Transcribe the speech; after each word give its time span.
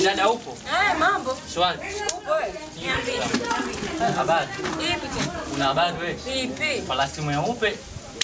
Bidada 0.00 0.30
upo? 0.32 0.56
Eh, 0.64 0.96
mambo. 0.98 1.36
Shwari. 1.54 1.78
Upo 2.16 2.30
wewe? 2.32 2.54
Habari. 4.16 4.48
Ipi 4.80 5.08
tena? 5.12 5.32
Una 5.54 5.64
habari 5.64 5.96
wewe? 6.00 6.16
Ipi? 6.42 6.82
Falasi 6.88 7.20
mweupe 7.20 7.76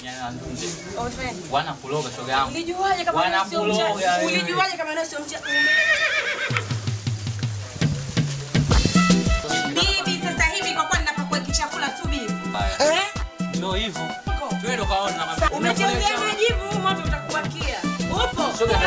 nyanandunde. 0.03 0.67
ndunde. 0.93 1.37
Wana 1.51 1.73
kuloga 1.73 2.09
shoga 2.17 2.33
yangu. 2.33 2.51
Ulijuaje 2.51 3.05
kama 3.05 3.21
Wana 3.21 3.45
kuloga. 3.45 3.87
Ulijuaje 4.27 4.77
kama 4.77 5.05
sio 5.05 5.19
mcha? 5.21 5.39
Bibi, 9.69 10.23
sasa 10.25 10.45
hivi 10.45 10.75
kwa 10.75 10.85
kuwa 10.85 10.99
ninapakua 10.99 11.41
kichakula 11.41 11.89
tu 11.89 12.09
bibi. 12.09 12.33
Eh? 12.81 13.03
Ndio 13.55 13.73
hivyo. 13.73 14.03
Twende 14.63 14.85
kaona. 14.87 15.37
Umechezea 15.53 16.19
majibu 16.19 16.81
moto 16.83 17.03
utakubakia. 17.09 17.79
Upo? 18.11 18.59
Shoga, 18.59 18.79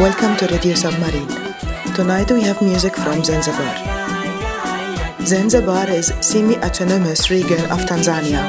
Welcome 0.00 0.34
to 0.38 0.46
Radio 0.46 0.74
Submarine. 0.74 1.28
Tonight 1.94 2.30
we 2.30 2.40
have 2.44 2.62
music 2.62 2.96
from 2.96 3.22
Zanzibar. 3.22 3.76
Zanzibar 5.26 5.90
is 5.90 6.06
semi-autonomous 6.22 7.28
region 7.30 7.60
of 7.70 7.84
Tanzania. 7.84 8.40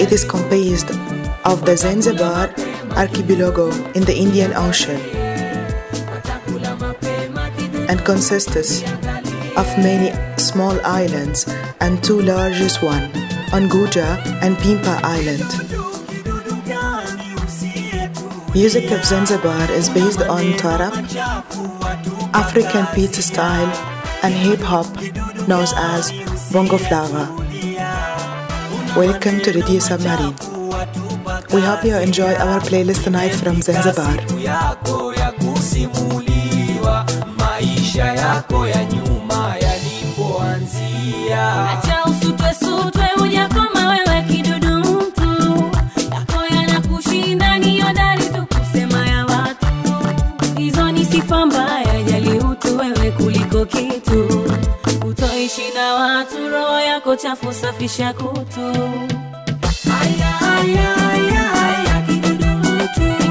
It 0.00 0.12
is 0.12 0.24
composed 0.24 0.90
of 1.44 1.66
the 1.66 1.76
Zanzibar 1.76 2.48
archipelago 2.96 3.70
in 3.92 4.04
the 4.04 4.16
Indian 4.16 4.54
Ocean 4.54 4.98
and 7.90 8.02
consists 8.06 8.80
of 9.54 9.68
many 9.76 10.16
small 10.38 10.80
islands 10.80 11.44
and 11.80 12.02
two 12.02 12.22
largest 12.22 12.82
one, 12.82 13.12
Unguja 13.52 14.16
and 14.40 14.56
Pemba 14.56 14.98
Island. 15.04 15.65
Music 18.56 18.90
of 18.90 19.04
Zanzibar 19.04 19.70
is 19.70 19.90
based 19.90 20.22
on 20.22 20.42
tarab, 20.56 20.94
African 22.32 22.86
pizza 22.94 23.20
style, 23.20 23.68
and 24.22 24.32
hip 24.32 24.60
hop 24.60 24.86
known 25.46 25.66
as 25.76 26.10
bongo 26.50 26.78
flava. 26.78 27.24
Welcome 28.96 29.40
to 29.40 29.52
Radio 29.52 29.78
Submarine. 29.78 30.34
We 31.52 31.60
hope 31.60 31.84
you 31.84 31.96
enjoy 31.96 32.32
our 32.36 32.60
playlist 32.60 33.04
tonight 33.04 33.34
from 33.34 33.60
Zanzibar. 33.60 34.16
Acha 41.72 42.04
usutwe 42.10 42.54
sutwe 42.54 43.06
kuliko 53.56 53.66
kitu 53.66 54.42
utoishi 55.08 55.70
na 55.74 55.94
watu 55.94 56.48
roho 56.48 56.80
yako 56.80 57.16
chafu 57.16 57.52
safisha 57.52 58.12
kutu 58.12 58.60
Haya, 59.90 60.26
haya, 60.26 60.82
haya, 60.82 61.42
haya, 61.42 62.02
kidudu 62.06 62.46
mtu. 62.46 63.25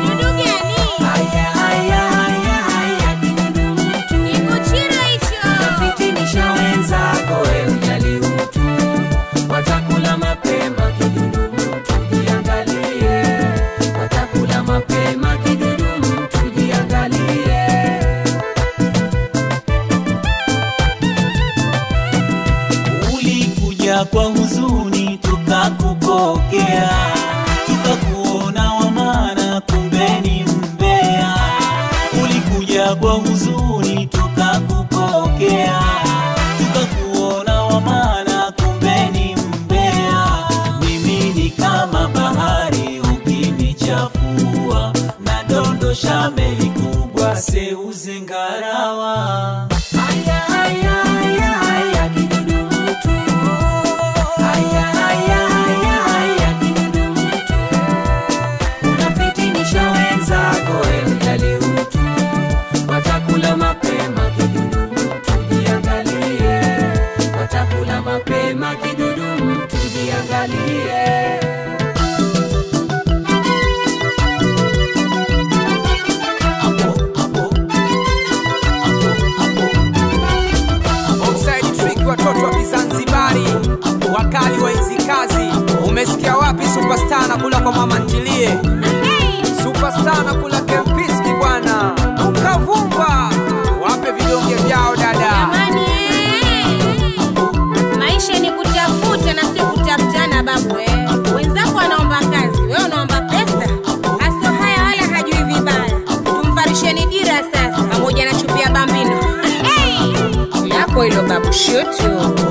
Babu 111.56 112.45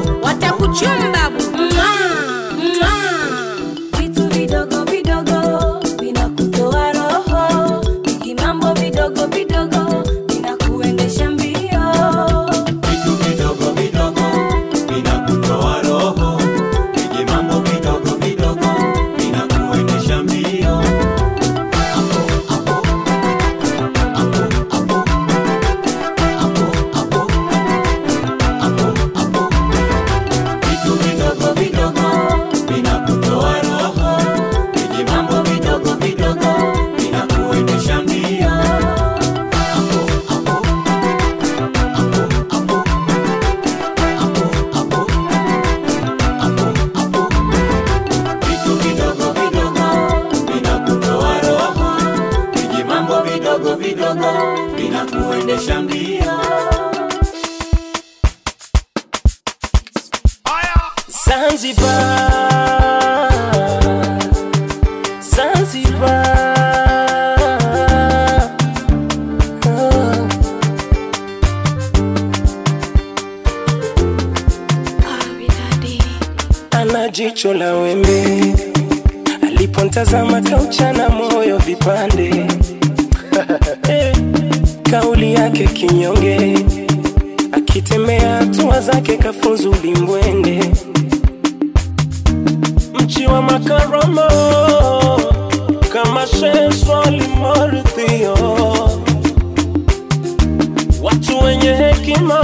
wenye 101.65 101.77
hekima 101.85 102.41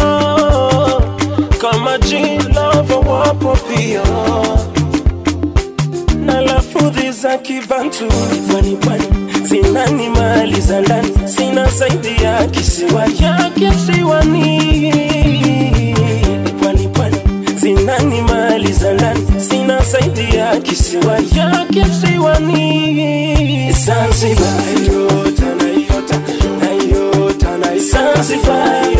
kama 1.58 1.98
Jilava 1.98 2.96
wapo 2.96 3.56
pia. 3.68 4.02
Na 6.24 6.40
lafudhi 6.40 7.12
za 7.12 7.38
Kibantu 7.38 8.04
pwani 8.50 8.76
pwani 8.76 9.04
mali 10.08 10.60
za 10.60 10.80
ndani, 10.80 11.08
sina 11.28 11.66
zaidi 11.70 12.22
ya 12.24 12.46
kisiwa 12.46 13.02
ya 13.20 13.50
kisiwani 13.54 14.92
pwani 16.60 16.88
mali 18.22 18.72
za 18.72 18.92
ndani, 18.94 19.26
sina 19.48 19.82
zaidi 19.82 20.36
ya 20.36 20.56
kisiwa 20.60 21.18
ya 21.36 21.66
kisiwani 21.70 22.60
Zanzibar 23.72 24.62
yota 24.92 25.69
Zanzibar 27.80 28.90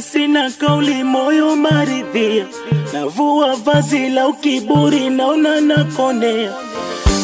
sina 0.00 0.50
kauli, 0.50 1.02
moyo 1.04 1.56
maridhia, 1.56 2.46
navua 2.92 3.56
vazi 3.56 4.08
la 4.08 4.28
ukiburi, 4.28 5.10
naona 5.10 5.60
nakonea. 5.60 6.52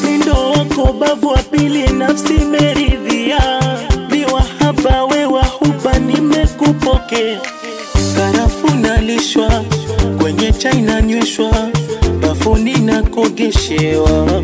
Mindo 0.05 0.33
wako 0.51 0.93
bavu 0.93 1.27
wa 1.29 1.39
pili, 1.43 1.87
nafsi 1.87 2.33
meridhia, 2.33 3.61
miwahaba 4.11 5.05
wewa 5.05 5.43
huba, 5.45 5.99
nimekupokea. 5.99 7.41
Karafu 8.17 8.75
nalishwa 8.75 9.65
kwenye 10.21 10.53
chai 10.53 10.81
nanyweshwa, 10.83 11.53
bafuni 12.21 12.73
nakogeshewa. 12.79 14.43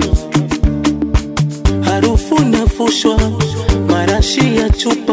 Harufu 1.85 2.39
nafushwa, 2.45 3.19
marashi 3.89 4.57
ya 4.57 4.71
chupa 4.71 5.08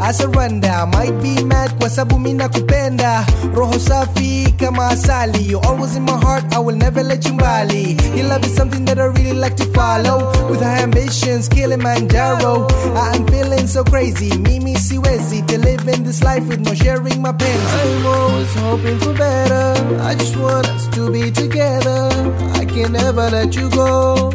I 0.00 0.12
surrender. 0.12 0.86
Might 0.86 1.20
be 1.22 1.44
mad 1.44 1.78
kwa 1.78 1.90
sababu 1.90 2.18
mi 2.18 2.32
nakupenda. 2.32 3.26
Roho 3.54 3.78
safi 3.78 4.54
kama 4.58 4.88
asali. 4.88 5.50
You're 5.50 5.66
always 5.68 5.96
in 5.96 6.04
my 6.04 6.12
heart 6.24 6.44
I 6.54 6.58
will 6.58 6.76
never 6.76 7.02
let 7.02 7.24
you 7.26 7.32
mbali 7.34 7.96
your 8.16 8.28
love 8.28 8.44
is 8.46 8.54
something 8.56 8.84
that 8.86 8.98
I 8.98 9.04
really 9.06 9.32
like 9.32 9.56
to 9.56 9.64
follow. 9.74 10.30
With 10.50 10.60
high 10.62 10.82
ambitions 10.82 11.48
Kilimanjaro 11.48 12.66
I 12.96 13.16
am 13.16 13.26
feeling 13.26 13.66
so 13.66 13.84
crazy. 13.84 14.36
Mimi 14.38 14.74
siwezi 14.78 15.42
to 15.46 15.58
live 15.58 15.86
in 15.88 16.04
this 16.04 16.22
life 16.22 16.46
with 16.48 16.60
no 16.60 16.74
sharing 16.74 17.20
my 17.22 17.32
pain. 17.32 17.60
I'm 17.60 18.06
always 18.06 18.54
hoping 18.54 18.98
for 18.98 19.12
better. 19.14 19.74
I 20.02 20.14
just 20.14 20.36
want 20.36 20.66
us 20.68 20.86
to 20.88 21.10
be 21.10 21.30
together. 21.30 22.08
I 22.54 22.64
can 22.64 22.92
never 22.92 23.28
let 23.30 23.54
you 23.56 23.68
go. 23.70 24.30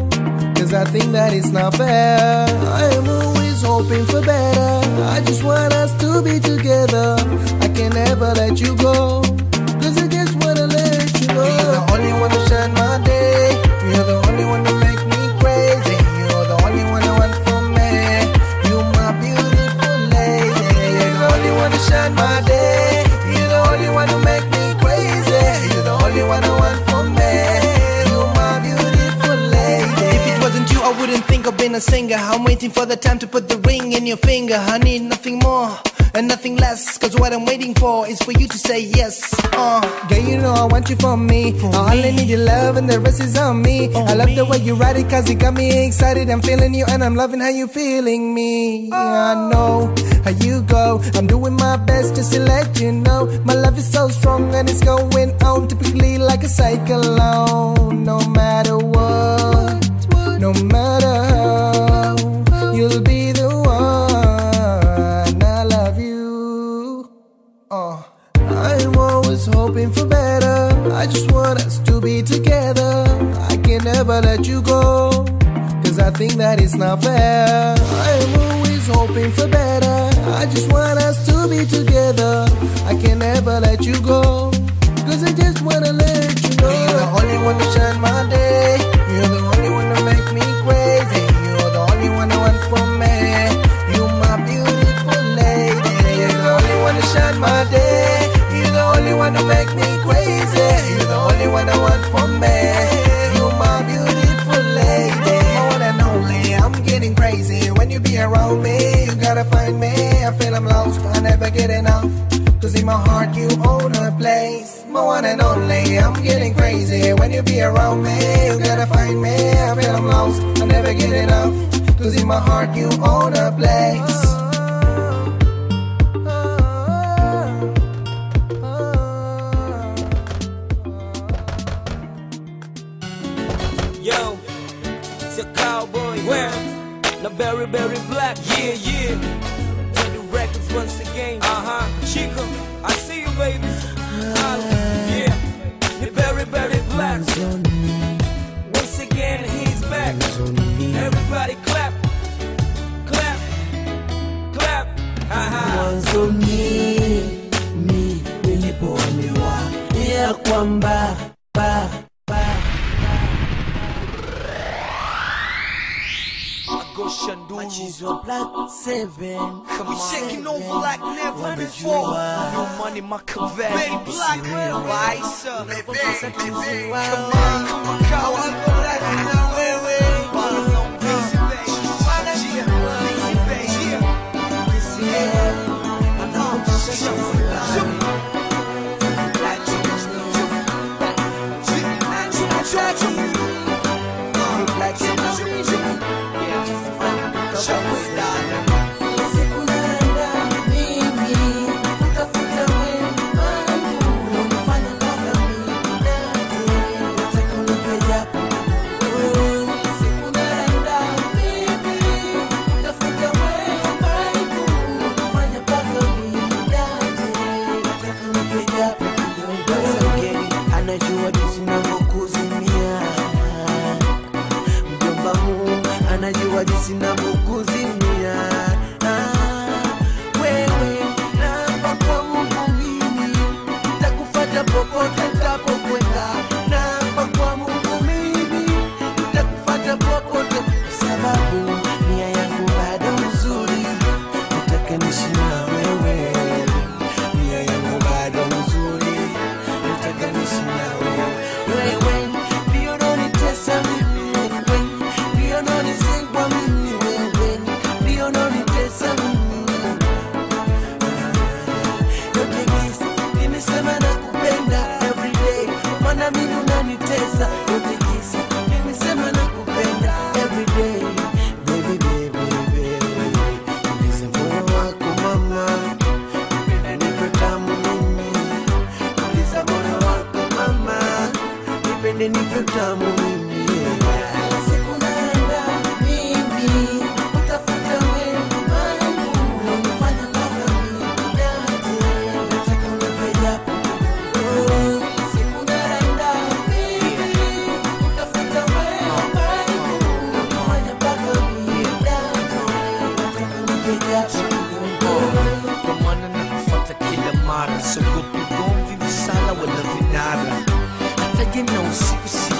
Cause 0.54 0.72
I 0.74 0.84
think 0.84 1.12
that 1.12 1.32
it's 1.32 1.50
not 1.50 1.74
fair. 1.74 2.46
I 2.48 2.84
am 2.94 3.08
always 3.64 3.88
hoping 3.88 4.06
for 4.06 4.20
better. 4.24 5.02
I 5.04 5.20
just 5.24 5.42
want 5.44 5.72
us 5.72 5.92
to 6.00 6.22
be 6.22 6.40
together. 6.40 7.16
I 7.60 7.68
can 7.68 7.92
never 7.92 8.32
let 8.34 8.60
you 8.60 8.76
go. 8.76 9.22
Cause 9.80 9.98
I 9.98 10.08
just 10.08 10.34
wanna 10.44 10.66
let 10.66 11.20
you 11.20 11.28
know. 11.28 11.44
You're 11.44 11.72
the 11.72 11.92
only 11.92 12.12
one 12.20 12.30
to 12.30 12.48
shine 12.48 12.72
my 12.74 13.00
day. 13.04 13.52
You're 13.92 14.04
the 14.04 14.16
only 14.28 14.44
one 14.44 14.64
to 14.64 14.74
make 14.74 15.02
me 15.12 15.22
crazy. 15.40 15.96
You're 16.20 16.46
the 16.52 16.56
only 16.64 16.84
one 16.84 17.02
I 17.02 17.12
want 17.18 17.34
for 17.44 17.60
me. 17.76 17.90
You're 18.68 18.84
my 18.98 19.12
beautiful 19.20 19.96
lady. 20.14 20.66
You're 20.98 21.18
the 21.20 21.28
only 21.34 21.52
one 21.60 21.70
to 21.70 21.78
shine 21.78 22.14
my 22.14 22.40
day 22.40 22.45
think 31.46 31.54
of 31.54 31.60
being 31.60 31.74
a 31.76 31.80
singer. 31.80 32.16
I'm 32.18 32.44
waiting 32.44 32.70
for 32.70 32.86
the 32.86 32.96
time 32.96 33.18
to 33.20 33.26
put 33.26 33.48
the 33.48 33.58
ring 33.58 33.92
in 33.92 34.06
your 34.06 34.16
finger. 34.16 34.56
I 34.56 34.78
need 34.78 35.02
nothing 35.02 35.38
more 35.38 35.70
and 36.14 36.26
nothing 36.28 36.56
less 36.56 36.98
Cause 36.98 37.14
what 37.14 37.32
I'm 37.32 37.44
waiting 37.44 37.74
for 37.74 38.08
is 38.08 38.18
for 38.20 38.32
you 38.32 38.48
to 38.48 38.58
say 38.58 38.80
yes. 38.80 39.34
Uh, 39.52 39.80
Girl 40.08 40.18
you 40.18 40.38
know 40.38 40.54
I 40.54 40.64
want 40.64 40.90
you 40.90 40.96
for 40.96 41.16
me. 41.16 41.54
I 41.72 41.96
only 41.96 42.12
need 42.12 42.28
your 42.28 42.40
love 42.40 42.76
and 42.76 42.88
the 42.88 42.98
rest 42.98 43.20
is 43.20 43.36
on 43.36 43.62
me. 43.62 43.94
I 43.94 44.14
love 44.14 44.34
the 44.34 44.44
way 44.44 44.58
you 44.58 44.74
ride 44.74 44.96
it 44.96 45.08
cause 45.08 45.28
it 45.30 45.36
got 45.36 45.54
me 45.54 45.86
excited. 45.86 46.30
I'm 46.30 46.42
feeling 46.42 46.74
you 46.74 46.84
and 46.88 47.04
I'm 47.04 47.14
loving 47.14 47.40
how 47.40 47.50
you 47.50 47.68
feeling 47.68 48.34
me. 48.34 48.90
I 48.92 49.34
know 49.50 49.94
how 50.24 50.30
you 50.30 50.62
go. 50.62 51.00
I'm 51.14 51.26
doing 51.26 51.54
my 51.54 51.76
best 51.76 52.16
just 52.16 52.32
to 52.32 52.40
let 52.40 52.80
you 52.80 52.90
know. 52.92 53.26
My 53.44 53.54
love 53.54 53.78
is 53.78 53.88
so 53.88 54.08
strong 54.08 54.52
and 54.54 54.68
it's 54.68 54.82
going 54.82 55.30
on 55.44 55.68
Typically 55.68 56.18
like 56.18 56.42
a 56.42 56.48
cyclone. 56.48 58.04
No 58.04 58.18
matter 58.30 58.78
what 58.78 59.85
No 60.38 60.52
matter 60.52 61.14
how 61.34 62.72
You'll 62.74 63.00
be 63.00 63.32
the 63.32 63.48
one 63.48 65.42
I 65.42 65.64
love 65.64 65.98
you. 65.98 67.10
Uh, 67.70 68.02
I'm 68.34 68.96
always 68.98 69.46
hoping 69.46 69.90
for 69.92 70.04
better. 70.06 70.92
I 70.92 71.06
just 71.06 71.30
want 71.32 71.60
us 71.64 71.78
to 71.80 72.00
be 72.00 72.22
together. 72.22 73.04
I 73.50 73.56
can 73.56 73.82
never 73.84 74.20
let 74.20 74.46
you 74.46 74.60
go 74.62 75.24
Cause 75.84 75.98
I 75.98 76.10
think 76.10 76.34
that 76.34 76.60
it's 76.60 76.74
not 76.74 77.02
fair. 77.02 77.74
I'm 77.78 78.40
always 78.40 78.86
hoping 78.88 79.30
for 79.32 79.48
better. 79.48 79.96
I 80.40 80.46
just 80.46 80.70
want 80.70 80.98
us 81.00 81.24
to 81.26 81.48
be 81.48 81.64
together. 81.64 82.46
I 82.84 82.94
can 83.02 83.18
never 83.20 83.58
let 83.60 83.84
you 83.86 83.98
go 84.02 84.50
Cause 85.06 85.24
I 85.24 85.32
just 85.32 85.62
wanna 85.62 85.92
let 85.92 86.42
you 86.42 86.56
know. 86.56 86.68
You're 86.70 86.98
the 87.00 87.08
only 87.22 87.38
one 87.44 87.58
to 87.58 87.64
shine 87.72 88.00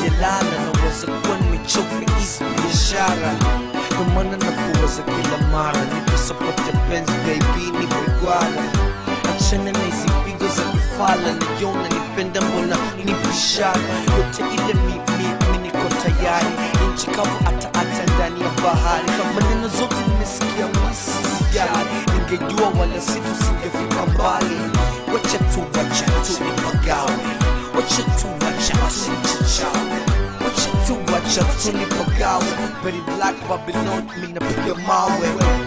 yalala 0.04 0.42
na 0.64 0.85
wazakuwa 0.85 1.37
nimechoka 1.38 1.94
biashara. 2.56 3.32
Na 3.90 4.14
maana 4.14 4.37
nakuwaza 4.37 5.02
kila 5.02 5.48
mara, 5.52 5.80
nipo 5.94 6.18
sapoti 6.18 6.62
ya 6.68 6.76
penzi 6.88 7.12
baby, 7.12 7.78
nipo 7.78 7.96
igwala 8.06 8.62
Achana 9.37 9.72
na 9.72 9.78
hizi 9.78 10.09
pigo 10.24 10.46
za 10.48 10.62
kifala, 10.72 11.32
na 11.82 11.88
nipenda 11.88 12.40
mbona 12.40 12.76
nipo 13.04 13.28
ishara 13.30 13.80
Yote 14.16 14.42
ile 14.54 14.74
mimi 14.74 15.28
mi, 15.52 15.59
niko 15.62 15.88
tayari, 16.02 16.46
nchi 16.94 17.06
kavu 17.06 17.44
hata 17.44 17.68
hata 17.78 18.12
ndani 18.14 18.40
ya 18.40 18.48
bahari. 18.62 19.06
Kama 19.06 19.48
neno 19.48 19.68
zote 19.68 19.94
nimesikia 20.09 20.66
basi 20.66 21.11
sijali, 21.38 21.96
ningejua 22.12 22.68
wala 22.80 23.00
situ 23.00 23.32
singefika 23.44 24.06
mbali. 24.06 24.56
Wacha 25.14 25.38
tu, 25.38 25.61
wacha 25.78 26.04
tu 26.06 26.44
nipagawe. 26.44 27.16
What 27.77 27.91
you 27.99 28.05
do, 28.05 28.29
watch 28.41 28.71
out, 28.73 28.91
what 30.41 30.57
you 30.65 30.73
do, 30.87 31.12
watch 31.12 31.37
out, 31.37 31.61
Tony 31.61 31.85
Pagawe, 31.85 32.83
Betty 32.83 33.01
Black, 33.01 33.37
Babylon, 33.47 34.07
Mina 34.19 34.41
Pugamawe. 34.41 35.65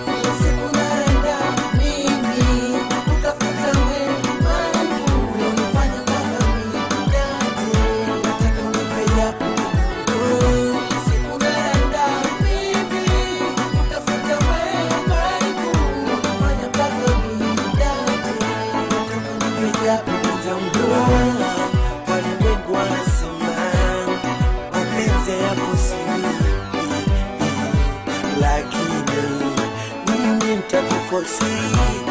foresee 31.09 32.08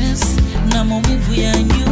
stress 0.00 0.36
na 0.72 0.84
maumivu 0.84 1.34
ya 1.34 1.62
nyuma. 1.62 1.89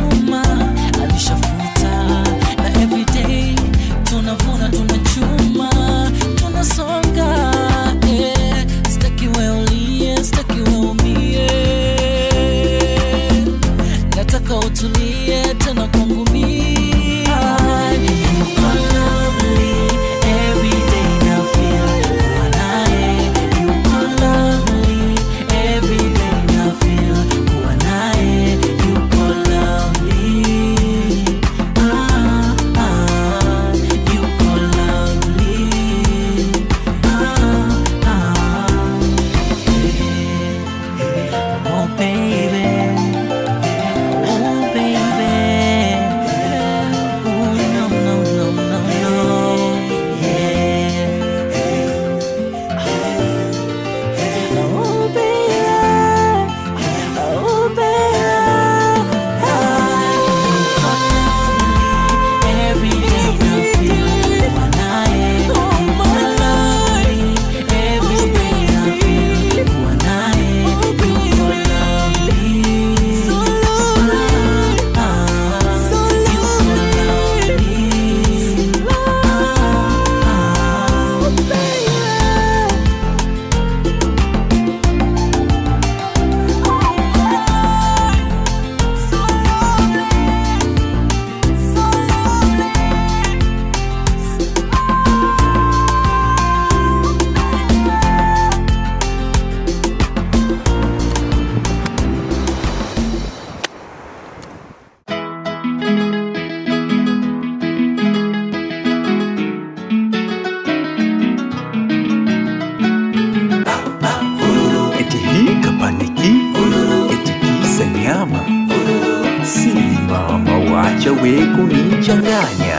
uwe 121.29 121.47
kunichanganya. 121.47 122.79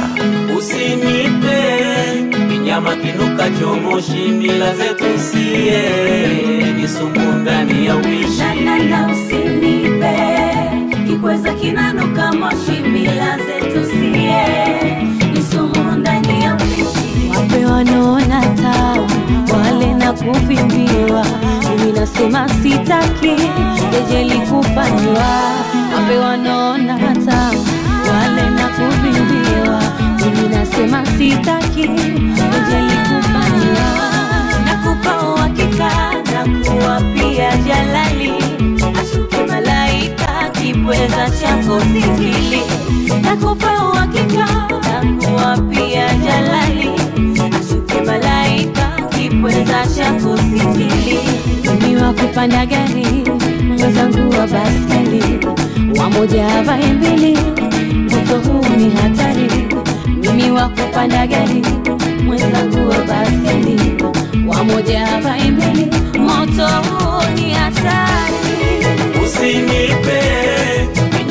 Usinipe 0.58 1.58
kinyama 2.50 2.95
kinukacho 2.95 3.76
moshi, 3.76 4.32
mila 4.39 4.76
zetu 4.76 5.20
sie 5.20 6.74
ni 6.78 6.88
sumu 6.88 7.32
ndani 7.41 7.86
ya 7.86 7.95
uishi. 7.95 8.41
Usinipe 9.12 10.16
kikweza 11.08 11.54
kinanuka 11.54 12.32
moshi, 12.34 12.82
mila 12.93 13.38
zetu 13.38 13.86
sie 13.86 14.43
ni 15.34 15.41
sumu 15.52 15.91
ndani 15.97 16.43
ya 16.43 16.56
uishi. 16.56 17.38
Wape 17.38 17.66
wanaona 17.66 18.41
taa 18.41 18.95
wale 19.54 19.93
na 19.93 20.14
kuvimbiwa, 20.14 21.26
mimi 21.78 21.91
nasema 22.00 22.50
sitaki 22.50 23.32
ejeli 24.00 24.39
kufanywa, 24.39 25.28
wape 25.95 26.18
wanaona 26.18 27.16
taa 27.26 27.52
kuvibiwa, 28.80 29.82
mimi 30.20 30.48
nasema 30.56 31.06
sitaki, 31.06 31.82
ejali 31.82 32.96
kufanyiwa. 33.10 34.10
Nakupa 34.66 35.34
uhakika 35.34 35.90
na 36.34 36.46
kuwa 36.70 37.02
kipweza 40.52 41.30
changu 41.42 41.80
jalali, 46.26 46.90
ashuke 47.60 48.02
malaika 48.06 48.39
wenzasha 49.44 50.12
kusikili 50.14 51.20
mimi 51.64 51.96
wa 52.02 52.14
kupanda 52.14 52.66
gari 52.66 53.06
mwenzangu 53.68 54.30
wa 54.40 54.48
baskeli. 54.48 55.24
Wamoja 56.00 56.48
vae 56.64 56.94
mbili 56.94 57.38
moto 58.10 58.40
huu 58.50 58.66
ni 58.78 58.90
hatari. 58.90 59.50
Mimi 60.08 60.52
wa 60.52 60.70
kupanda 60.70 61.28
gari 61.28 61.62
mwenzangu 62.26 62.90
wa 62.90 62.98
baskeli. 62.98 63.80
Wamoja 64.48 65.08
vae 65.24 65.52
mbili 65.52 65.86
moto 66.20 66.68
huu 66.68 67.24
ni 67.36 67.52
hatari. 67.54 68.34
Usinipe 69.26 70.22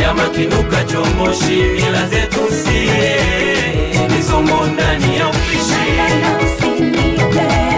nyama 0.00 0.22
kinuka 0.28 0.84
chomoshi 0.84 1.62
mila 1.74 2.08
zetu 2.08 2.40
sie. 2.64 3.16
Nisomo 4.16 4.66
ndani 4.66 5.16
ya 5.16 5.28
upishi. 5.28 5.88
Usinipe. 6.44 7.77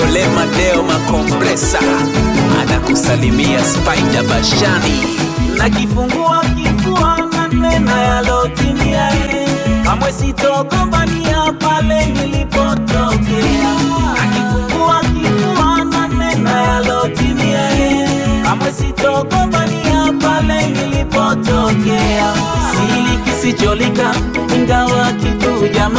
Deo 0.00 0.08
Lema 0.12 0.46
Deo 0.56 0.82
Makompresa 0.82 1.78
anakusalimia 2.62 3.64
Spider 3.64 4.22
Bashani. 4.24 5.02
Na 5.58 5.70
kifungua 5.70 6.44
kifua 6.56 7.18
na 7.32 7.48
nena 7.48 8.02
yalotimia 8.02 9.12
kamwe 9.84 10.12
sitogombania 10.12 11.52
pale 11.58 12.06
nilipotokea. 12.06 13.74
Sitogombania 18.78 20.12
pale 20.20 20.66
nilipotokea. 20.66 22.34
Sili 22.72 23.18
ingawa 24.56 25.12
kitu 25.12 25.39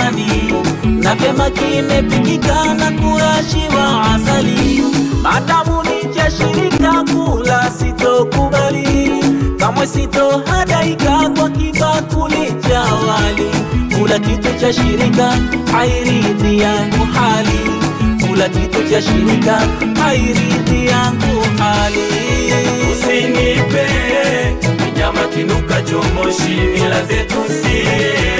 jamani 0.05 0.53
na 1.01 1.15
vyema 1.15 1.49
kimepikika 1.49 2.73
na 2.73 2.91
kurashiwa 2.91 4.01
asali. 4.15 4.83
Madamu 5.21 5.83
nijashirika 5.83 7.03
kula 7.13 7.71
sitokubali. 7.71 9.09
Kamwe 9.59 9.87
sitohadaika 9.87 11.29
kwa 11.37 11.49
kibakuli 11.49 12.53
cha 12.69 12.79
wali. 12.81 13.51
Kula 13.99 14.19
kitu 14.19 14.59
cha 14.59 14.73
shirika 14.73 15.33
hairidhi 15.71 16.59
yangu 16.59 17.05
hali. 17.13 17.59
Kula 18.27 18.49
kitu 18.49 18.89
cha 18.89 19.01
shirika 19.01 19.61
hairidhi 20.03 20.85
yangu 20.87 21.41
hali. 21.57 22.01
Usinipe 22.91 23.87
nyama 24.97 25.23
kinuka 25.27 25.81
chomoshi 25.81 26.49
mila 26.73 27.05
zetu 27.05 27.35
sie 27.61 28.30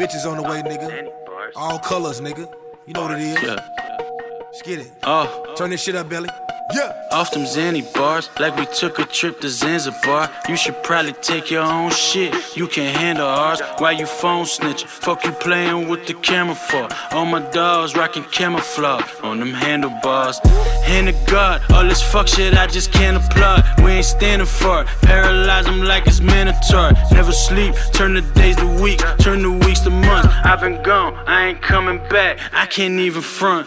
bitches 0.00 0.24
on 0.26 0.38
the 0.38 0.42
way, 0.42 0.62
nigga. 0.62 1.10
All 1.54 1.78
colors, 1.78 2.20
nigga. 2.22 2.50
You 2.86 2.94
know 2.94 3.02
what 3.02 3.12
it 3.12 3.20
is. 3.20 3.42
Let's 3.42 4.62
get 4.62 4.78
it. 4.80 4.90
Oh, 5.02 5.54
Turn 5.56 5.70
this 5.70 5.82
shit 5.82 5.94
up, 5.94 6.08
Belly. 6.08 6.28
Yeah. 6.74 6.92
off 7.10 7.30
them 7.32 7.42
Zanny 7.42 7.82
bars, 7.94 8.30
like 8.38 8.56
we 8.56 8.66
took 8.66 8.98
a 8.98 9.04
trip 9.04 9.40
to 9.40 9.48
Zanzibar. 9.48 10.30
You 10.48 10.56
should 10.56 10.82
probably 10.82 11.12
take 11.12 11.50
your 11.50 11.62
own 11.62 11.90
shit. 11.90 12.56
You 12.56 12.66
can't 12.68 12.96
handle 12.96 13.26
ours. 13.26 13.60
Why 13.78 13.92
you 13.92 14.06
phone 14.06 14.44
snitching? 14.44 14.86
Fuck 14.86 15.24
you 15.24 15.32
playing 15.32 15.88
with 15.88 16.06
the 16.06 16.14
camera 16.14 16.54
for? 16.54 16.88
All 17.12 17.26
my 17.26 17.40
dogs 17.50 17.96
rocking 17.96 18.24
camouflage 18.24 19.04
on 19.22 19.40
them 19.40 19.52
handlebars. 19.52 20.38
Hand 20.84 21.08
to 21.08 21.30
God, 21.30 21.62
all 21.70 21.84
this 21.84 22.02
fuck 22.02 22.28
shit 22.28 22.54
I 22.56 22.66
just 22.66 22.92
can't 22.92 23.16
applaud. 23.16 23.64
We 23.82 23.90
ain't 23.92 24.04
standing 24.04 24.46
for 24.46 24.82
it. 24.82 24.86
Paralyze 25.02 25.64
them 25.64 25.82
like 25.82 26.06
it's 26.06 26.20
mandatory. 26.20 26.94
Never 27.12 27.32
sleep, 27.32 27.74
turn 27.92 28.14
the 28.14 28.22
days 28.34 28.56
to 28.56 28.82
weeks, 28.82 29.04
turn 29.18 29.42
the 29.42 29.50
weeks 29.66 29.80
to 29.80 29.90
months. 29.90 30.28
I've 30.44 30.60
been 30.60 30.82
gone, 30.82 31.14
I 31.26 31.48
ain't 31.48 31.62
coming 31.62 31.98
back. 32.08 32.38
I 32.52 32.66
can't 32.66 32.98
even 33.00 33.22
front. 33.22 33.66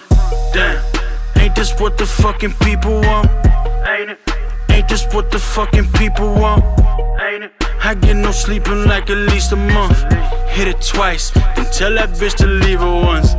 Damn. 0.54 1.03
Ain't 1.54 1.70
this 1.70 1.80
what 1.80 2.00
the 2.00 2.06
fucking 2.08 2.54
people 2.64 3.00
want? 3.02 3.30
Ain't 3.88 4.10
it? 4.10 4.20
Ain't 4.72 4.88
this 4.88 5.06
what 5.14 5.30
the 5.30 5.38
fucking 5.38 5.86
people 5.92 6.34
want? 6.34 6.64
Ain't 7.22 7.44
it? 7.44 7.52
I 7.80 7.94
get 7.94 8.16
no 8.16 8.32
sleep 8.32 8.68
in 8.70 8.86
like 8.86 9.12
at 9.12 9.18
least 9.32 9.52
a 9.52 9.56
month. 9.56 10.02
Hit 10.50 10.68
it 10.68 10.82
twice, 10.82 11.30
then 11.30 11.72
tell 11.72 11.94
that 11.94 12.10
bitch 12.18 12.34
to 12.38 12.48
leave 12.48 12.80
her 12.80 13.02
once. 13.04 13.36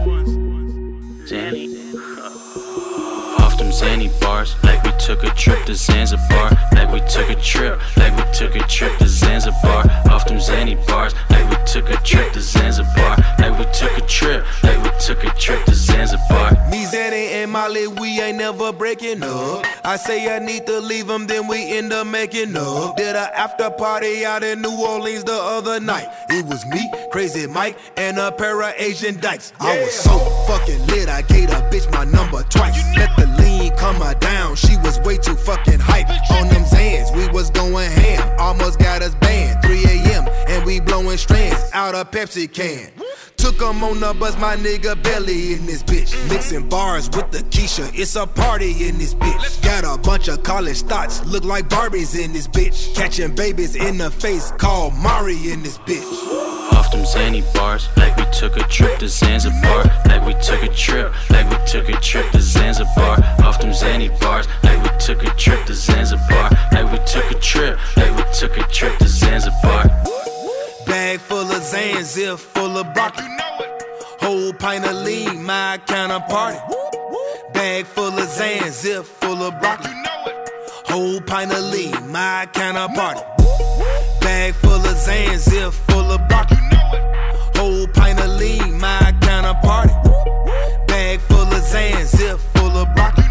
Off 3.75 3.81
Zanny 3.81 4.20
bars, 4.20 4.55
like 4.62 4.83
we 4.85 4.93
took 4.99 5.25
a 5.25 5.31
trip 5.31 5.64
to 5.66 5.75
Zanzibar. 5.75 6.51
Like 6.72 6.93
we 6.93 7.01
took 7.09 7.29
a 7.29 7.35
trip, 7.35 7.81
like 7.97 8.16
we 8.16 8.33
took 8.33 8.55
a 8.55 8.61
trip 8.68 8.97
to 8.99 9.09
Zanzibar. 9.09 9.85
Off 10.11 10.27
them 10.27 10.39
Zanny 10.39 10.77
bars, 10.87 11.12
like 11.31 11.49
we 11.51 11.57
took 11.66 11.91
a 11.91 11.97
trip 12.05 12.33
to 12.35 12.41
Zanzibar. 12.41 13.16
Like 13.39 13.59
we 13.59 13.64
took 13.72 13.97
a 13.99 14.07
trip, 14.07 14.45
like 14.62 14.81
we 14.83 14.91
took 15.01 15.25
a 15.25 15.31
trip 15.41 15.64
to 15.64 15.75
Zanzibar. 15.75 16.53
Me, 16.70 16.85
Zanny, 16.85 17.33
and 17.43 17.51
Molly, 17.51 17.89
we 17.89 18.20
ain't 18.20 18.39
never 18.39 18.72
breaking 18.72 19.25
up. 19.25 19.66
I 19.85 19.97
say 19.97 20.35
I 20.35 20.39
need 20.39 20.66
to 20.66 20.79
leave 20.79 21.09
them, 21.09 21.27
then 21.27 21.49
we 21.49 21.77
end 21.77 21.93
up 21.93 22.07
making 22.07 22.57
up. 22.57 22.97
Did 22.97 23.16
a 23.16 23.37
after 23.37 23.70
party 23.70 24.25
out 24.25 24.45
in 24.45 24.62
New 24.62 24.85
Orleans 24.87 25.25
the 25.25 25.35
other 25.35 25.81
night. 25.81 26.07
It 26.31 26.47
was 26.47 26.64
me, 26.66 26.93
Crazy 27.11 27.49
Mike, 27.49 27.77
and 27.97 28.18
a 28.18 28.31
pair 28.31 28.62
of 28.62 28.72
Asian 28.79 29.18
dykes. 29.18 29.53
I 29.59 29.81
was 29.81 29.95
so 29.95 30.18
fucking 30.47 30.87
lit, 30.87 31.09
I 31.09 31.22
gave 31.22 31.51
a 31.51 31.61
bitch 31.70 31.91
my 31.91 32.05
number 32.05 32.45
twice. 32.45 32.79
Let 32.97 33.16
the 33.16 33.24
lean 33.24 33.24
come 33.77 33.97
her 33.97 34.14
down, 34.14 34.57
she 34.57 34.77
was 34.79 34.99
way 35.01 35.16
too 35.16 35.35
fucking 35.35 35.81
hype. 35.81 36.09
On 36.31 36.49
them 36.49 36.64
Zans, 36.64 37.14
we 37.16 37.29
was 37.33 37.51
going 37.51 37.91
ham, 37.91 38.39
almost 38.39 38.79
got 38.79 39.03
us 39.03 39.14
banned. 39.16 39.62
3 39.62 39.85
a.m., 39.85 40.29
and 40.49 40.64
we 40.64 40.81
blowing 40.81 41.18
strands 41.18 41.61
out 41.72 41.95
a 41.95 42.05
Pepsi 42.05 42.53
can. 42.53 42.91
Took 43.37 43.55
Took 43.55 43.68
'em 43.68 43.85
on 43.85 44.01
the 44.01 44.14
bus, 44.14 44.37
my 44.39 44.57
nigga 44.57 45.01
Belly 45.03 45.53
in 45.53 45.66
this 45.66 45.83
bitch. 45.83 46.12
Mixing 46.31 46.68
bars 46.68 47.09
with 47.11 47.31
the 47.31 47.39
Keisha, 47.39 47.89
it's 47.95 48.16
a 48.16 48.27
party 48.27 48.89
in 48.89 48.99
this 48.99 49.14
bitch. 49.14 49.62
Got 49.62 49.85
a 49.85 50.01
bunch 50.01 50.29
of 50.29 50.43
college 50.43 50.83
thoughts, 50.83 51.25
look 51.27 51.45
like 51.45 51.68
Barbies 51.68 52.18
in 52.18 52.33
this 52.33 52.49
bitch. 52.49 52.95
Catching 52.97 53.35
babies 53.35 53.77
in 53.77 53.99
the 53.99 54.11
face, 54.11 54.51
call 54.59 54.91
Mari 54.91 55.53
in 55.53 55.62
this 55.62 55.79
bitch. 55.79 56.74
Off 57.05 57.12
them 57.12 57.32
Zanny 57.32 57.55
bars, 57.55 57.88
like 57.98 58.16
we 58.16 58.24
took 58.32 58.57
a 58.57 58.62
trip 58.68 58.98
to 58.98 59.09
Zanzibar. 59.09 59.84
Like 60.07 60.24
we 60.24 60.32
took 60.40 60.62
a 60.62 60.68
trip, 60.68 61.12
like 61.30 61.48
we 61.50 61.66
took 61.66 61.88
a 61.90 62.00
trip 62.00 62.30
to 62.30 62.40
Zanzibar. 62.40 63.22
Off 63.44 63.61
them 63.61 63.72
Zanny 63.72 64.09
bars, 64.20 64.46
like 64.62 64.82
we 64.82 64.98
took 64.98 65.22
a 65.22 65.30
trip 65.36 65.66
to 65.66 65.74
Zanzibar. 65.74 66.50
Like 66.72 66.90
we 66.90 66.98
took 67.05 67.30
a 67.30 67.38
trip, 67.40 67.78
like 67.96 68.16
we 68.16 68.24
took 68.32 68.57
a 68.57 68.62
trip 68.72 68.96
to 68.98 69.09
Zanzibar. 69.09 69.84
Bag 70.86 71.20
full 71.20 71.44
zip 71.44 72.38
full 72.38 72.78
of 72.78 72.94
broccoli. 72.94 73.24
You 73.24 73.36
know 73.36 73.59
it. 73.61 73.82
Whole 74.20 74.52
pint 74.55 74.86
of 74.86 74.96
lean, 75.05 75.42
my 75.42 75.78
kind 75.86 76.11
of 76.11 76.26
party. 76.28 76.59
Bag 77.52 77.84
full 77.84 78.18
of 78.18 78.28
Zan, 78.30 78.70
zip 78.70 79.05
full 79.05 79.42
of 79.42 79.61
broccoli. 79.61 79.92
Whole 80.86 81.20
pint 81.20 81.52
of 81.52 81.64
lean, 81.64 82.11
my 82.11 82.48
kind 82.55 82.78
of 82.78 82.94
party. 82.94 83.43
Bag 84.25 84.55
full 84.55 84.72
of 84.72 84.97
Zan, 84.97 85.39
zip 85.39 85.75
full 85.87 86.11
of 86.11 86.27
broccoli. 86.29 86.57
Whole 87.57 87.87
pint 87.89 88.18
of 88.20 88.31
lean, 88.41 88.81
my 88.81 89.14
kind 89.20 89.45
of 89.45 89.61
party. 89.61 89.93
Bag 90.87 91.20
full 91.20 91.43
of 91.43 91.62
Zan, 91.62 92.07
zip 92.07 92.41
full 92.55 92.70
of 92.70 92.89
broccoli. 92.95 93.25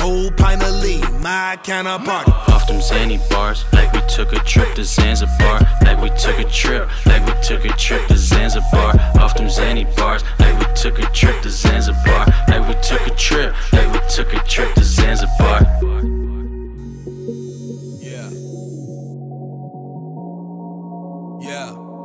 Whole 0.00 0.30
pint 0.30 0.62
of 0.62 0.74
lean, 0.82 1.04
my 1.20 1.58
kind 1.62 1.86
of 1.86 2.02
party. 2.02 2.32
Off 2.50 2.66
them 2.66 2.80
Zanny 2.80 3.18
bars, 3.28 3.66
like 3.74 3.92
we 3.92 4.00
took 4.08 4.32
a 4.32 4.38
trip 4.38 4.74
to 4.76 4.84
Zanzibar. 4.84 5.60
Like 5.82 6.00
we 6.00 6.08
took 6.16 6.38
a 6.38 6.48
trip, 6.48 6.88
like 7.04 7.22
we 7.26 7.34
took 7.42 7.66
a 7.66 7.76
trip 7.76 8.06
to 8.06 8.16
Zanzibar. 8.16 8.98
Off 9.20 9.36
them 9.36 9.48
Zanny 9.48 9.84
bars, 9.96 10.24
like 10.38 10.58
we 10.58 10.74
took 10.74 10.98
a 10.98 11.06
trip 11.12 11.42
to 11.42 11.50
Zanzibar. 11.50 12.24
Like 12.48 12.66
we 12.66 12.74
took 12.80 13.06
a 13.06 13.14
trip, 13.16 13.54
like 13.74 13.92
we 13.92 14.00
took 14.08 14.32
a 14.32 14.38
trip 14.48 14.72
to 14.76 14.82
Zanzibar. 14.82 16.39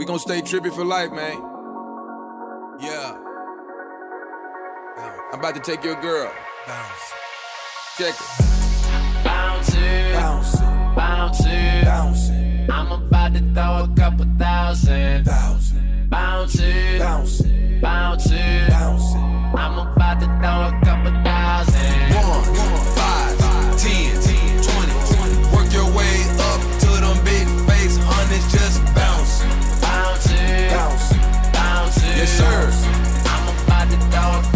We 0.06 0.08
gon' 0.08 0.20
stay 0.20 0.40
trippy 0.40 0.72
for 0.72 0.86
life, 0.86 1.12
man. 1.12 1.42
Yeah. 2.80 3.18
I'm 5.34 5.40
about 5.40 5.56
to 5.56 5.62
take 5.62 5.84
your 5.84 6.00
girl. 6.00 6.32
Bounce. 6.68 7.14
Check 7.98 8.14
it. 8.14 9.24
Bounce 9.24 9.74
it, 9.74 10.14
bounce 10.14 10.54
it, 10.54 10.96
bounce 10.96 11.40
it, 11.46 11.86
bounce 11.86 12.30
it. 12.30 12.70
I'm 12.70 12.92
about 12.92 13.34
to 13.34 13.40
throw 13.40 13.84
a 13.84 13.96
couple 13.98 14.26
thousand. 14.38 15.26
Thousand. 15.26 16.10
Bounce 16.10 16.60
it, 16.60 17.00
bounce 17.00 17.40
it, 17.40 17.82
bounce 17.82 18.28
it, 18.28 18.70
bounce 18.70 19.16
it. 19.16 19.18
I'm 19.18 19.80
about 19.80 20.20
to 20.20 20.26
throw 20.28 20.68
a 20.68 20.82
couple 20.84 21.12
thousand. 21.12 21.25
I'm 32.28 33.66
about 33.66 33.92
to 33.92 33.98
throw 34.10 34.55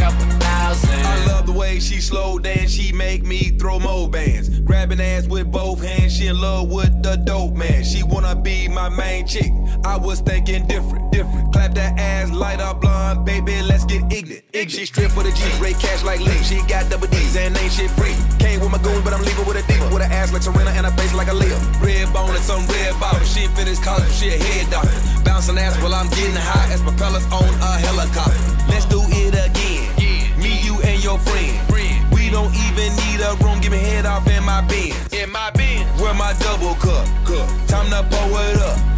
she 2.00 2.06
slow 2.06 2.40
dance, 2.40 2.72
she 2.72 2.94
make 2.94 3.26
me 3.26 3.50
throw 3.60 3.78
more 3.78 4.10
bands. 4.10 4.62
Grabbing 4.62 5.02
ass 5.02 5.28
with 5.28 5.52
both 5.52 5.84
hands, 5.84 6.16
she 6.16 6.28
in 6.28 6.40
love 6.40 6.72
with 6.72 7.04
the 7.04 7.18
dope 7.18 7.56
man. 7.56 7.84
She 7.84 8.04
wanna 8.04 8.36
be 8.36 8.70
my 8.70 8.88
main 8.88 9.28
chick. 9.28 9.52
I 9.84 9.98
was 9.98 10.22
thinking 10.22 10.66
different, 10.68 11.12
different. 11.12 11.52
Clap 11.52 11.74
that 11.76 12.00
ass, 12.00 12.32
light 12.32 12.62
up 12.62 12.80
blonde, 12.80 13.26
baby, 13.26 13.62
let's 13.64 13.84
get 13.84 14.02
ignorant. 14.14 14.46
She 14.54 14.86
strip 14.86 15.12
for 15.12 15.24
the 15.24 15.32
G, 15.32 15.44
rate 15.62 15.78
cash 15.80 16.04
like 16.04 16.22
Lee. 16.22 16.42
She 16.44 16.62
got 16.68 16.90
double 16.90 17.08
D's 17.08 17.36
and 17.36 17.58
ain't 17.58 17.74
shit 17.74 17.92
free. 17.92 18.16
Came 18.40 18.62
with 18.62 18.72
my 18.72 18.78
goon, 18.78 19.04
but 19.04 19.14
I'm 19.14 19.24
leaving 19.24 19.46
with 19.46 19.58
a 19.58 19.64
diva. 19.68 19.90
With 19.94 20.04
an 20.04 20.12
ass 20.12 20.32
like 20.32 20.44
Serena 20.44 20.72
and 20.72 20.86
a 20.86 20.92
face 20.92 21.14
like 21.14 21.28
a 21.28 21.34
Leo. 21.34 21.58
Red 21.84 22.14
bone 22.14 22.32
and 22.32 22.44
some 22.44 22.66
red 22.68 22.98
bottom. 23.00 23.26
She 23.26 23.48
finished 23.60 23.84
college, 23.84 24.12
she 24.14 24.30
a 24.30 24.38
head 24.38 24.72
doctor. 24.72 24.96
Bouncing 25.26 25.58
ass 25.58 25.76
while 25.82 25.94
I'm 25.94 26.08
getting 26.10 26.36
high 26.36 26.72
as 26.72 26.82
propellers 26.82 27.26
on 27.26 27.44
a 27.44 27.72
helicopter. 27.84 28.40
Let's 28.72 28.86
do 28.86 29.02
it 29.04 29.36
again. 29.36 30.40
Me, 30.40 30.62
you, 30.64 30.80
and 30.82 31.04
your 31.04 31.20
friend. 31.20 31.69
Don't 32.32 32.54
even 32.54 32.96
need 33.02 33.20
a 33.22 33.36
room. 33.44 33.60
Give 33.62 33.72
me 33.72 33.80
head 33.80 34.06
off 34.06 34.28
in 34.28 34.44
my 34.44 34.62
Benz. 34.62 35.14
In 35.14 35.32
my 35.32 35.52
Benz. 35.52 35.86
Where 36.02 36.14
my 36.14 36.34
double 36.40 36.76
cup. 36.76 37.06
Time 37.68 37.90
to 37.92 38.04
pour 38.10 38.42
it 38.42 38.62
up. 38.62 38.90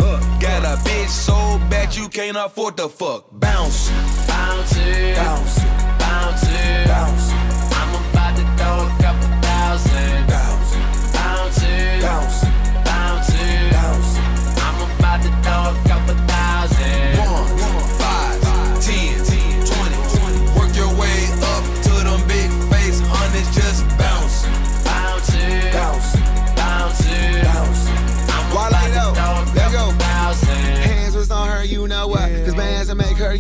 Got 0.42 0.64
a 0.66 0.82
bitch 0.82 1.10
so 1.10 1.34
bad 1.70 1.96
you 1.96 2.10
can't 2.10 2.36
afford 2.36 2.76
to 2.78 2.90
fuck. 2.90 3.26
Bounce. 3.32 3.90
Bounce 4.28 4.76
it, 4.78 5.16
Bounce. 5.16 5.60
bounce 6.00 6.44
it, 6.44 6.88
Bounce. 6.88 7.30
I'm 7.78 7.94
about 8.10 8.36
to 8.38 8.44
throw 8.58 8.88
a 8.88 8.98
couple 9.04 9.30
thousand. 9.46 10.28
Bounce. 10.28 10.72
Bounce 11.14 11.64
it, 11.64 12.02
Bounce. 12.02 12.44
bounce 12.84 13.30
it, 13.30 13.72
Bounce. 13.72 14.18
I'm 14.66 14.78
about 14.98 15.22
to 15.22 15.30
throw 15.44 15.62
a 15.70 15.88
couple 15.88 16.21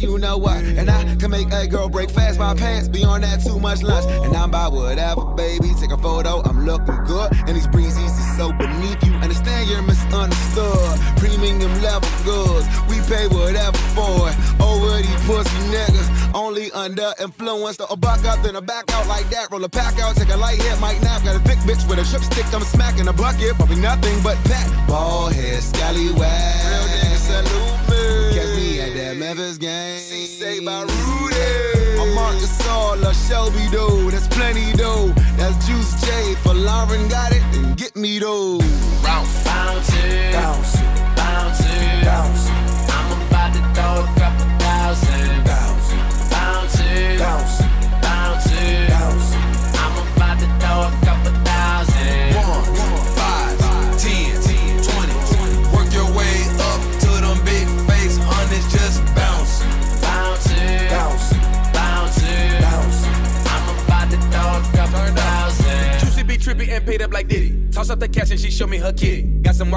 you 0.01 0.17
know 0.17 0.37
what? 0.37 0.57
And 0.57 0.89
I 0.89 1.15
can 1.15 1.31
make 1.31 1.51
a 1.53 1.67
girl 1.67 1.89
break 1.89 2.09
fast 2.09 2.39
my 2.39 2.55
pants. 2.55 2.87
Beyond 2.87 3.23
that, 3.23 3.43
too 3.43 3.59
much 3.59 3.83
lunch. 3.83 4.05
And 4.25 4.35
I'm 4.35 4.51
by 4.51 4.67
whatever, 4.67 5.25
baby. 5.35 5.69
Take 5.79 5.91
a 5.91 5.97
photo, 5.97 6.41
I'm 6.41 6.65
looking 6.65 7.03
good. 7.05 7.31
And 7.47 7.55
these 7.55 7.67
breezes 7.67 8.17
is 8.17 8.37
so 8.37 8.51
beneath 8.53 9.03
you. 9.03 9.13
Understand 9.21 9.69
you're 9.69 9.81
misunderstood. 9.81 10.99
Premium 11.17 11.73
level 11.81 12.09
goods, 12.25 12.67
we 12.89 12.97
pay 13.07 13.27
whatever 13.27 13.77
for 13.93 14.29
it. 14.29 14.35
Over 14.61 14.97
these 14.97 15.21
pussy 15.25 15.61
niggas, 15.69 16.33
only 16.33 16.71
under 16.71 17.13
influence. 17.21 17.77
So 17.77 17.85
a 17.89 17.97
buck 17.97 18.25
up, 18.25 18.41
then 18.43 18.55
a 18.55 18.61
back 18.61 18.91
out 18.93 19.07
like 19.07 19.29
that. 19.29 19.51
Roll 19.51 19.63
a 19.63 19.69
pack 19.69 19.99
out, 19.99 20.15
take 20.15 20.33
a 20.33 20.37
light 20.37 20.61
hit, 20.61 20.79
might 20.79 21.01
nap. 21.01 21.23
Got 21.23 21.35
a 21.35 21.39
thick 21.39 21.59
bitch 21.59 21.87
with 21.87 21.99
a 21.99 22.05
trip 22.09 22.23
stick, 22.23 22.45
I'm 22.53 22.61
smacking 22.61 23.07
a 23.07 23.13
bucket. 23.13 23.55
Probably 23.55 23.77
nothing 23.77 24.21
but 24.23 24.41
that. 24.45 24.87
Ball 24.87 25.29
head, 25.29 25.61
scallywag. 25.61 26.17
Real 26.17 26.85
nigga 26.89 27.17
salute 27.17 27.80
me 29.13 29.19
that 29.19 29.35
Memphis 29.35 29.57
game. 29.57 29.99
Say 29.99 30.59
by 30.59 30.81
Rudy. 30.81 31.99
I'm 31.99 32.15
Marcus 32.15 32.67
All, 32.67 32.93
a 33.03 33.13
Shelby 33.13 33.67
though. 33.71 34.09
That's 34.09 34.27
plenty 34.27 34.71
though. 34.73 35.07
That's 35.37 35.67
Juicy 35.67 36.05
J. 36.05 36.35
For 36.35 36.53
Lauren 36.53 37.07
got 37.07 37.31
it, 37.31 37.43
then 37.51 37.75
get 37.75 37.95
me 37.95 38.19
though. 38.19 38.59
Bounce, 39.03 39.43
bounce 39.43 39.89
it, 39.95 40.33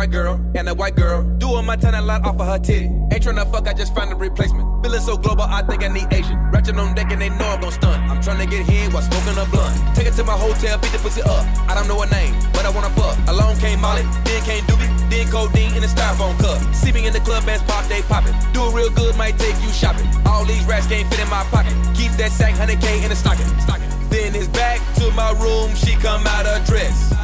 white 0.05 0.13
girl 0.13 0.35
and 0.55 0.69
a 0.69 0.75
white 0.75 0.97
girl. 0.97 1.23
Doing 1.39 1.65
my 1.65 1.77
ton 1.77 1.95
a 1.95 2.03
lot 2.03 2.27
off 2.27 2.39
of 2.39 2.47
her 2.47 2.59
titty. 2.59 2.93
Ain't 3.11 3.25
tryna 3.25 3.51
fuck, 3.51 3.67
I 3.67 3.73
just 3.73 3.95
find 3.95 4.13
a 4.13 4.15
replacement. 4.15 4.85
Feeling 4.85 5.01
so 5.01 5.17
global, 5.17 5.45
I 5.45 5.63
think 5.63 5.83
I 5.83 5.89
need 5.89 6.13
Asian. 6.13 6.37
Ratchet 6.53 6.77
on 6.77 6.95
deck 6.95 7.11
and 7.11 7.23
they 7.23 7.31
know 7.31 7.49
I'm 7.49 7.61
gon' 7.63 7.73
stun. 7.73 7.99
I'm 8.11 8.21
tryna 8.21 8.51
get 8.51 8.67
hit 8.69 8.93
while 8.93 9.01
smoking 9.01 9.41
a 9.41 9.47
blunt. 9.49 9.73
Take 9.97 10.07
it 10.07 10.13
to 10.21 10.25
my 10.25 10.37
hotel, 10.37 10.77
beat 10.77 10.93
the 10.93 10.99
pussy 10.99 11.23
up. 11.23 11.45
I 11.71 11.75
don't 11.75 11.89
know 11.89 11.99
her 12.03 12.11
name, 12.11 12.35
but 12.53 12.67
I 12.67 12.71
wanna 12.71 12.91
fuck. 12.91 13.17
Along 13.29 13.57
came 13.57 13.81
Molly, 13.81 14.03
then 14.29 14.43
came 14.45 14.63
Doobie, 14.69 14.93
then 15.09 15.27
codeine 15.33 15.73
in 15.73 15.83
a 15.83 15.89
styrofoam 15.89 16.37
cup. 16.39 16.61
See 16.75 16.93
me 16.93 17.07
in 17.07 17.15
the 17.15 17.21
club, 17.21 17.47
bands 17.47 17.65
pop, 17.65 17.89
they 17.89 18.03
poppin'. 18.03 18.37
Do 18.53 18.69
it 18.69 18.75
real 18.75 18.91
good, 18.91 19.17
might 19.17 19.39
take 19.39 19.57
you 19.65 19.73
shopping. 19.73 20.07
All 20.27 20.45
these 20.45 20.65
rats 20.67 20.87
can't 20.87 21.09
fit 21.09 21.21
in 21.21 21.31
my 21.31 21.45
pocket. 21.49 21.73
Keep 21.97 22.13
that 22.21 22.31
sack, 22.31 22.53
100K 22.61 23.03
in 23.03 23.09
the 23.09 23.17
stocking. 23.17 23.49
Then 24.13 24.35
it's 24.37 24.49
back 24.49 24.85
to 25.01 25.11
my 25.13 25.33
room, 25.41 25.75
she 25.75 25.97
come 25.97 26.27
out 26.27 26.45
of 26.45 26.63
dress. 26.67 27.24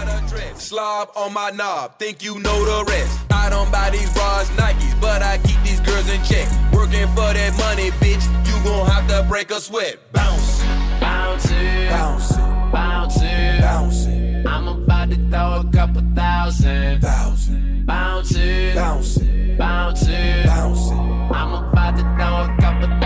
Slob 0.56 1.10
on 1.16 1.32
my 1.32 1.50
knob, 1.50 1.98
think 1.98 2.22
you 2.22 2.38
know 2.38 2.64
the 2.64 2.90
rest. 2.90 3.18
I 3.32 3.50
don't 3.50 3.70
buy 3.72 3.90
these 3.90 4.12
bras, 4.12 4.48
Nikes, 4.50 4.98
but 5.00 5.22
I 5.22 5.38
keep 5.38 5.60
these 5.62 5.80
girls 5.80 6.08
in 6.08 6.22
check. 6.24 6.48
Working 6.72 7.06
for 7.08 7.32
that 7.32 7.54
money, 7.58 7.90
bitch, 8.02 8.24
you 8.46 8.64
gon' 8.64 8.86
have 8.86 9.06
to 9.08 9.24
break 9.28 9.50
a 9.50 9.60
sweat. 9.60 9.96
Bounce, 10.12 10.62
Bounce 11.00 11.50
it, 11.50 11.90
Bounce. 11.90 12.36
bounce 12.72 13.16
it, 13.22 13.60
Bounce. 13.60 14.06
it. 14.06 14.46
I'm 14.46 14.68
about 14.68 15.10
to 15.10 15.16
throw 15.16 15.60
a 15.60 15.70
couple 15.72 16.02
thousand. 16.14 17.00
Thousand. 17.00 17.86
Bounce 17.86 18.32
it, 18.36 18.74
Bounce. 18.74 19.16
it. 19.16 19.58
bounce 19.58 20.02
it, 20.06 20.46
Bounce. 20.46 20.90
it. 20.90 20.94
I'm 20.96 21.54
about 21.54 21.96
to 21.96 22.02
throw 22.02 22.44
a 22.44 22.56
couple 22.60 22.86
thousand. 22.88 22.99